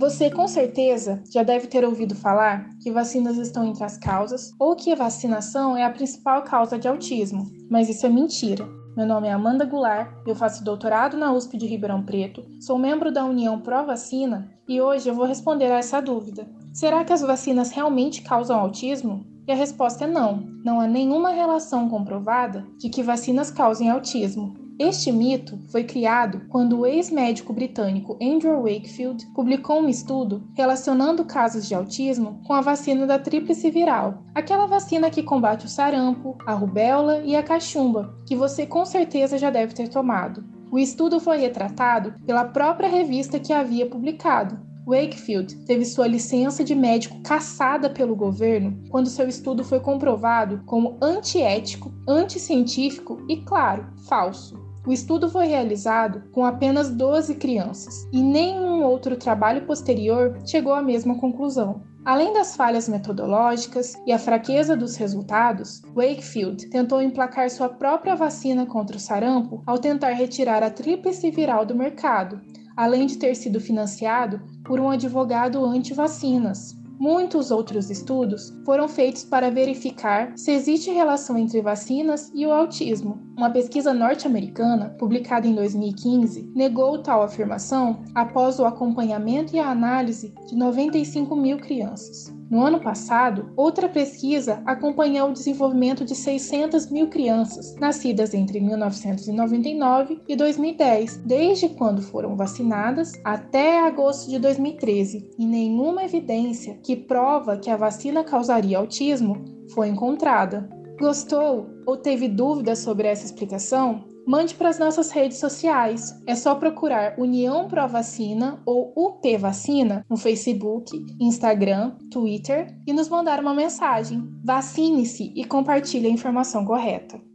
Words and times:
Você 0.00 0.30
com 0.30 0.48
certeza 0.48 1.22
já 1.30 1.42
deve 1.42 1.66
ter 1.66 1.84
ouvido 1.84 2.14
falar 2.14 2.70
que 2.82 2.90
vacinas 2.90 3.36
estão 3.36 3.66
entre 3.66 3.84
as 3.84 3.98
causas 3.98 4.50
ou 4.58 4.74
que 4.74 4.90
a 4.90 4.96
vacinação 4.96 5.76
é 5.76 5.84
a 5.84 5.90
principal 5.90 6.42
causa 6.42 6.78
de 6.78 6.88
autismo, 6.88 7.46
mas 7.70 7.86
isso 7.90 8.06
é 8.06 8.08
mentira. 8.08 8.66
Meu 8.96 9.04
nome 9.04 9.28
é 9.28 9.32
Amanda 9.32 9.66
Goulart, 9.66 10.10
eu 10.26 10.34
faço 10.34 10.64
doutorado 10.64 11.18
na 11.18 11.30
USP 11.34 11.58
de 11.58 11.66
Ribeirão 11.66 12.02
Preto, 12.02 12.42
sou 12.62 12.78
membro 12.78 13.12
da 13.12 13.26
União 13.26 13.60
Pró 13.60 13.84
Vacina 13.84 14.50
e 14.66 14.80
hoje 14.80 15.06
eu 15.06 15.14
vou 15.14 15.26
responder 15.26 15.70
a 15.70 15.76
essa 15.76 16.00
dúvida. 16.00 16.48
Será 16.72 17.04
que 17.04 17.12
as 17.12 17.20
vacinas 17.20 17.70
realmente 17.70 18.22
causam 18.22 18.58
autismo? 18.58 19.26
E 19.46 19.52
a 19.52 19.54
resposta 19.54 20.04
é 20.04 20.06
não. 20.06 20.46
Não 20.64 20.80
há 20.80 20.86
nenhuma 20.86 21.28
relação 21.28 21.90
comprovada 21.90 22.66
de 22.78 22.88
que 22.88 23.02
vacinas 23.02 23.50
causem 23.50 23.90
autismo. 23.90 24.59
Este 24.82 25.12
mito 25.12 25.58
foi 25.70 25.84
criado 25.84 26.40
quando 26.48 26.78
o 26.78 26.86
ex-médico 26.86 27.52
britânico 27.52 28.16
Andrew 28.18 28.62
Wakefield 28.62 29.26
publicou 29.34 29.82
um 29.82 29.90
estudo 29.90 30.42
relacionando 30.54 31.22
casos 31.22 31.68
de 31.68 31.74
autismo 31.74 32.40
com 32.46 32.54
a 32.54 32.62
vacina 32.62 33.06
da 33.06 33.18
tríplice 33.18 33.70
viral, 33.70 34.22
aquela 34.34 34.64
vacina 34.64 35.10
que 35.10 35.22
combate 35.22 35.66
o 35.66 35.68
sarampo, 35.68 36.34
a 36.46 36.54
rubéola 36.54 37.18
e 37.18 37.36
a 37.36 37.42
cachumba, 37.42 38.18
que 38.26 38.34
você 38.34 38.64
com 38.64 38.86
certeza 38.86 39.36
já 39.36 39.50
deve 39.50 39.74
ter 39.74 39.86
tomado. 39.86 40.42
O 40.72 40.78
estudo 40.78 41.20
foi 41.20 41.36
retratado 41.36 42.14
pela 42.24 42.46
própria 42.46 42.88
revista 42.88 43.38
que 43.38 43.52
havia 43.52 43.84
publicado, 43.84 44.58
Wakefield 44.86 45.56
teve 45.66 45.84
sua 45.84 46.06
licença 46.06 46.64
de 46.64 46.74
médico 46.74 47.20
cassada 47.22 47.90
pelo 47.90 48.16
governo 48.16 48.82
quando 48.88 49.08
seu 49.08 49.28
estudo 49.28 49.62
foi 49.62 49.78
comprovado 49.78 50.62
como 50.66 50.96
antiético, 51.00 51.92
anticientífico 52.08 53.24
e, 53.28 53.36
claro, 53.42 53.86
falso. 54.08 54.59
O 54.90 54.92
estudo 54.92 55.30
foi 55.30 55.46
realizado 55.46 56.24
com 56.32 56.44
apenas 56.44 56.90
12 56.90 57.36
crianças 57.36 58.08
e 58.12 58.20
nenhum 58.20 58.82
outro 58.82 59.16
trabalho 59.16 59.64
posterior 59.64 60.36
chegou 60.44 60.74
à 60.74 60.82
mesma 60.82 61.16
conclusão. 61.16 61.82
Além 62.04 62.32
das 62.32 62.56
falhas 62.56 62.88
metodológicas 62.88 63.94
e 64.04 64.10
a 64.10 64.18
fraqueza 64.18 64.76
dos 64.76 64.96
resultados, 64.96 65.80
Wakefield 65.94 66.70
tentou 66.70 67.00
emplacar 67.00 67.48
sua 67.50 67.68
própria 67.68 68.16
vacina 68.16 68.66
contra 68.66 68.96
o 68.96 69.00
sarampo 69.00 69.62
ao 69.64 69.78
tentar 69.78 70.10
retirar 70.10 70.60
a 70.60 70.70
tríplice 70.70 71.30
viral 71.30 71.64
do 71.64 71.76
mercado, 71.76 72.40
além 72.76 73.06
de 73.06 73.16
ter 73.16 73.36
sido 73.36 73.60
financiado 73.60 74.42
por 74.64 74.80
um 74.80 74.90
advogado 74.90 75.64
anti-vacinas. 75.64 76.79
Muitos 77.00 77.50
outros 77.50 77.88
estudos 77.88 78.52
foram 78.62 78.86
feitos 78.86 79.24
para 79.24 79.50
verificar 79.50 80.36
se 80.36 80.50
existe 80.50 80.90
relação 80.90 81.38
entre 81.38 81.62
vacinas 81.62 82.30
e 82.34 82.44
o 82.44 82.52
autismo. 82.52 83.22
Uma 83.38 83.48
pesquisa 83.48 83.94
norte-americana, 83.94 84.94
publicada 84.98 85.46
em 85.46 85.54
2015, 85.54 86.52
negou 86.54 87.02
tal 87.02 87.22
afirmação 87.22 88.04
após 88.14 88.58
o 88.58 88.66
acompanhamento 88.66 89.56
e 89.56 89.58
a 89.58 89.70
análise 89.70 90.34
de 90.46 90.54
95 90.54 91.34
mil 91.34 91.56
crianças. 91.56 92.38
No 92.50 92.66
ano 92.66 92.80
passado, 92.80 93.52
outra 93.56 93.88
pesquisa 93.88 94.60
acompanhou 94.66 95.30
o 95.30 95.32
desenvolvimento 95.32 96.04
de 96.04 96.16
600 96.16 96.90
mil 96.90 97.06
crianças 97.06 97.76
nascidas 97.76 98.34
entre 98.34 98.58
1999 98.58 100.20
e 100.26 100.34
2010, 100.34 101.18
desde 101.18 101.68
quando 101.68 102.02
foram 102.02 102.34
vacinadas 102.34 103.12
até 103.22 103.86
agosto 103.86 104.28
de 104.28 104.40
2013, 104.40 105.30
e 105.38 105.46
nenhuma 105.46 106.02
evidência 106.02 106.76
que 106.82 106.96
prova 106.96 107.56
que 107.56 107.70
a 107.70 107.76
vacina 107.76 108.24
causaria 108.24 108.78
autismo 108.78 109.44
foi 109.72 109.86
encontrada. 109.86 110.68
Gostou 110.98 111.70
ou 111.86 111.96
teve 111.96 112.26
dúvidas 112.26 112.80
sobre 112.80 113.06
essa 113.06 113.24
explicação? 113.24 114.09
Mande 114.26 114.54
para 114.54 114.68
as 114.68 114.78
nossas 114.78 115.10
redes 115.10 115.38
sociais. 115.38 116.14
É 116.26 116.34
só 116.34 116.54
procurar 116.54 117.18
União 117.18 117.68
Pro 117.68 117.88
Vacina 117.88 118.62
ou 118.64 118.92
UP 118.96 119.36
Vacina 119.38 120.04
no 120.08 120.16
Facebook, 120.16 120.90
Instagram, 121.20 121.96
Twitter 122.10 122.76
e 122.86 122.92
nos 122.92 123.08
mandar 123.08 123.40
uma 123.40 123.54
mensagem. 123.54 124.22
Vacine-se 124.44 125.32
e 125.34 125.44
compartilhe 125.44 126.06
a 126.06 126.10
informação 126.10 126.64
correta. 126.64 127.29